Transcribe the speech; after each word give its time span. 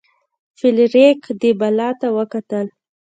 فلیریک 0.57 1.21
دې 1.41 1.51
بلا 1.59 1.89
ته 1.99 2.07
وکتل. 2.17 2.67